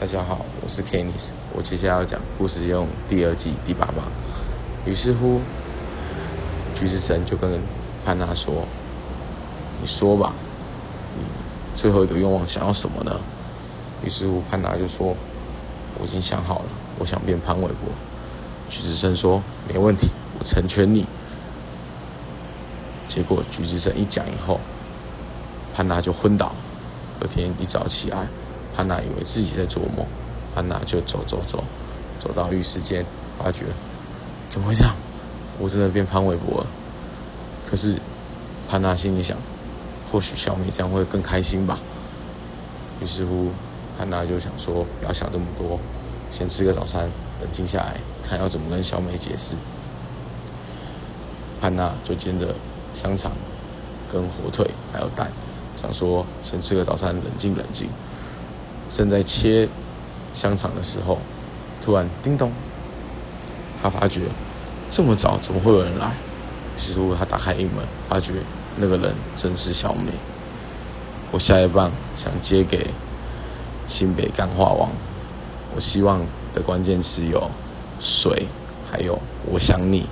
[0.00, 3.96] 大家好，我是 Kenis，我接下来要讲故事用第二季第八章。
[4.86, 5.42] 于是乎，
[6.74, 7.60] 橘子神就跟
[8.02, 8.66] 潘娜说
[9.78, 10.32] ：“你说吧，
[11.14, 11.22] 你
[11.76, 13.20] 最后一个愿望想要什么呢？”
[14.02, 15.14] 于是乎，潘娜就说
[16.00, 16.64] ：“我已经想好了，
[16.98, 17.92] 我想变潘玮柏。”
[18.70, 20.08] 橘子神说：“没问题，
[20.38, 21.04] 我成全你。”
[23.06, 24.60] 结果橘子神一讲以后，
[25.74, 26.54] 潘娜就昏倒。
[27.20, 28.26] 隔天一早起来。
[28.80, 30.06] 潘娜以为自己在做梦，
[30.54, 31.62] 潘娜就走走走，
[32.18, 33.04] 走到浴室间，
[33.38, 33.66] 发觉
[34.48, 34.94] 怎么会这样？
[35.58, 36.66] 我真的变潘玮柏了。
[37.70, 38.00] 可是
[38.66, 39.36] 潘娜心里想，
[40.10, 41.78] 或许小美这样会更开心吧。
[43.02, 43.50] 于是乎，
[43.98, 45.78] 潘娜就想说，不要想这么多，
[46.32, 47.02] 先吃个早餐，
[47.42, 49.54] 冷静下来，看要怎么跟小美解释。
[51.60, 52.54] 潘娜就煎着
[52.94, 53.30] 香肠、
[54.10, 55.30] 跟火腿还有蛋，
[55.78, 57.86] 想说先吃个早餐，冷静冷静。
[58.90, 59.68] 正在切
[60.34, 61.18] 香肠的时候，
[61.80, 62.50] 突然叮咚，
[63.82, 64.22] 他发觉
[64.90, 66.12] 这么早怎么会有人来？
[66.76, 68.34] 于是乎，他打开营门，发觉
[68.76, 70.12] 那个人正是小美。
[71.30, 72.88] 我下一棒想接给
[73.86, 74.90] 新北干化王，
[75.74, 76.20] 我希望
[76.52, 77.50] 的关键词有
[78.00, 78.46] 水，
[78.90, 80.06] 还有我想你。